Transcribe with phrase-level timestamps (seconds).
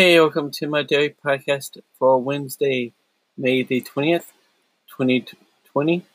[0.00, 2.94] Hey, welcome to my daily podcast for Wednesday,
[3.36, 4.32] May the 20th,
[4.96, 6.06] 2020.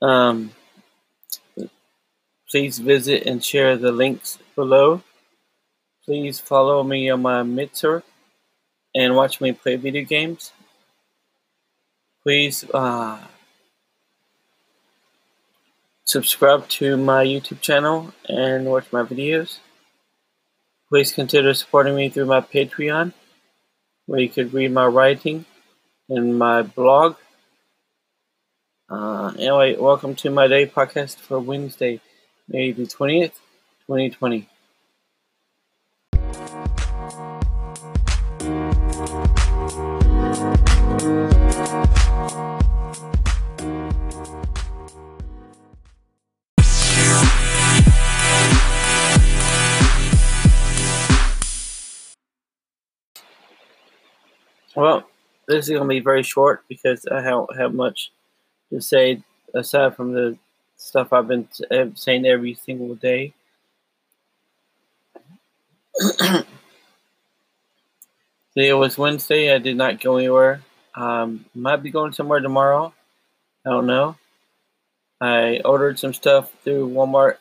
[0.00, 0.52] Um,
[2.48, 5.02] please visit and share the links below.
[6.04, 8.04] Please follow me on my Mixer
[8.94, 10.52] and watch me play video games.
[12.22, 13.18] Please uh,
[16.04, 19.58] subscribe to my YouTube channel and watch my videos.
[20.90, 23.14] Please consider supporting me through my Patreon,
[24.04, 25.46] where you could read my writing
[26.10, 27.16] and my blog.
[28.90, 32.00] Uh, anyway, welcome to my day podcast for Wednesday,
[32.48, 33.32] May the 20th,
[33.86, 34.46] 2020.
[55.54, 58.10] This is going to be very short because I don't have much
[58.70, 59.22] to say
[59.54, 60.36] aside from the
[60.76, 61.48] stuff I've been
[61.94, 63.32] saying every single day.
[68.56, 69.54] Today was Wednesday.
[69.54, 70.60] I did not go anywhere.
[70.96, 72.92] Um, might be going somewhere tomorrow.
[73.64, 74.16] I don't know.
[75.20, 77.36] I ordered some stuff through Walmart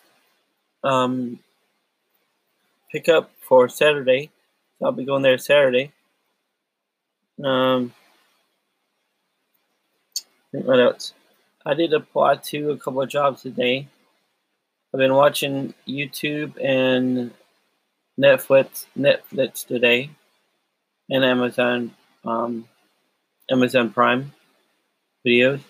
[0.83, 1.39] um,
[2.91, 4.29] pickup for Saturday.
[4.77, 5.91] So I'll be going there Saturday.
[7.43, 7.93] Um,
[10.53, 11.13] what else?
[11.65, 13.87] I did apply to a couple of jobs today.
[14.93, 17.31] I've been watching YouTube and
[18.19, 20.11] Netflix Netflix today,
[21.09, 22.67] and Amazon um,
[23.49, 24.31] Amazon Prime
[25.25, 25.61] videos.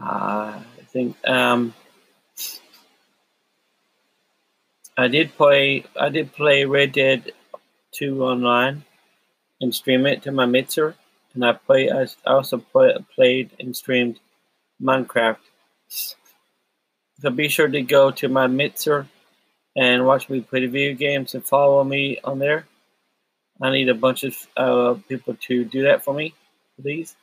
[0.00, 1.74] Uh, I think um,
[4.96, 7.32] I did play I did play Red Dead
[7.92, 8.84] Two online
[9.60, 10.94] and stream it to my Mixer,
[11.34, 11.90] and I play.
[11.90, 14.20] I also play, played and streamed
[14.82, 15.38] Minecraft.
[15.88, 19.06] So be sure to go to my Mixer
[19.76, 22.66] and watch me play the video games and follow me on there.
[23.60, 26.34] I need a bunch of uh, people to do that for me,
[26.80, 27.14] please.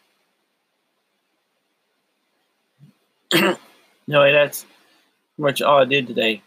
[3.33, 3.57] no,
[4.07, 4.65] that's
[5.37, 6.41] much all I did today.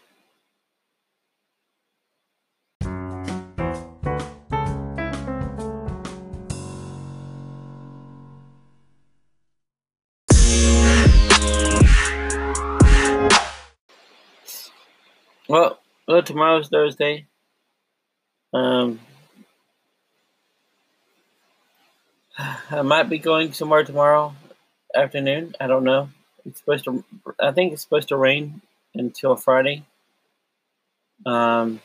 [16.22, 17.26] Tomorrow's Thursday.
[18.52, 19.00] Um,
[22.70, 24.34] I might be going somewhere tomorrow
[24.94, 25.54] afternoon.
[25.60, 26.08] I don't know.
[26.47, 27.04] It's supposed to.
[27.41, 28.60] I think it's supposed to rain
[28.94, 29.84] until Friday.
[31.26, 31.80] Um,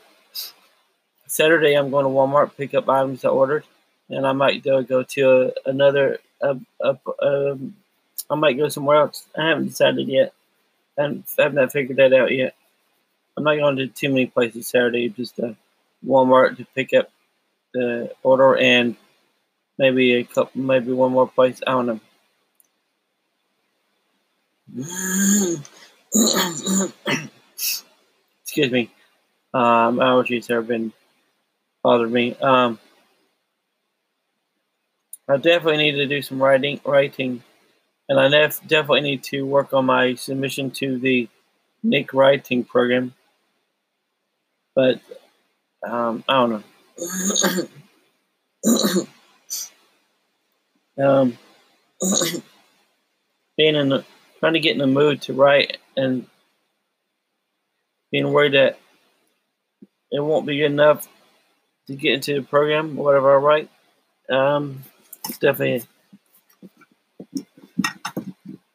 [1.28, 3.64] Saturday, I'm going to Walmart pick up items I ordered,
[4.10, 6.20] and I might go go to a, another.
[6.42, 9.26] I might go somewhere else.
[9.38, 10.34] I haven't decided yet.
[10.98, 12.56] I haven't, I haven't figured that out yet.
[13.40, 15.08] I'm not going to too many places Saturday.
[15.08, 15.56] Just a
[16.06, 17.10] Walmart to pick up
[17.74, 18.98] the order and
[19.78, 21.62] maybe a couple, maybe one more place.
[21.66, 22.02] I don't know.
[28.44, 28.92] Excuse me.
[29.54, 30.92] Um, allergies have been
[31.82, 32.36] bothering me.
[32.42, 32.78] Um,
[35.30, 37.42] I definitely need to do some writing, writing,
[38.10, 41.30] and I def- definitely need to work on my submission to the
[41.84, 43.14] Nick Writing program
[44.80, 45.02] but
[45.84, 46.64] um, I don't
[50.98, 51.06] know.
[51.06, 51.38] um,
[53.58, 54.06] being in the
[54.40, 56.26] trying to get in the mood to write and
[58.10, 58.80] being worried that
[60.14, 61.10] it won't be good enough
[61.88, 63.70] to get into the program, or whatever I write.
[64.30, 64.84] Um,
[65.28, 65.84] it's definitely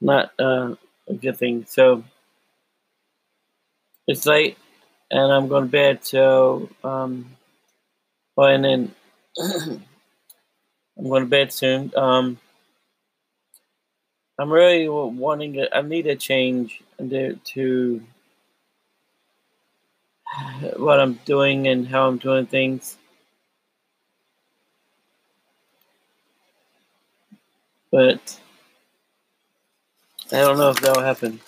[0.03, 0.75] not uh,
[1.09, 1.65] a good thing.
[1.67, 2.05] So
[4.07, 4.59] it's late
[5.15, 6.05] and I'm going to bed.
[6.05, 7.31] So, um,
[8.35, 8.95] well, and then
[9.39, 11.93] I'm going to bed soon.
[11.97, 12.39] Um,
[14.41, 18.03] I'm really wanting to, I need a change to, to
[20.77, 22.97] what I'm doing and how I'm doing things.
[27.93, 28.41] But
[30.33, 31.39] I don't know if that'll happen.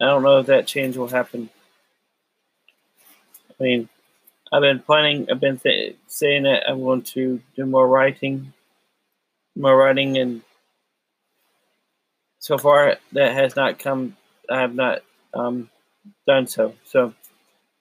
[0.00, 1.50] I don't know if that change will happen.
[3.60, 3.88] I mean,
[4.52, 8.52] I've been planning, I've been th- saying that I'm going to do more writing,
[9.56, 10.42] more writing, and
[12.38, 14.16] so far that has not come.
[14.50, 15.02] I have not
[15.34, 15.70] um,
[16.26, 16.74] done so.
[16.84, 17.14] So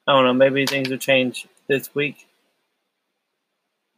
[0.07, 0.33] I don't know.
[0.33, 2.27] Maybe things will change this week.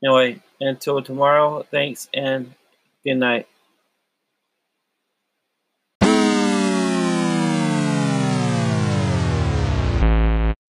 [0.04, 2.54] Anyway, until tomorrow, thanks and
[3.04, 3.48] good night.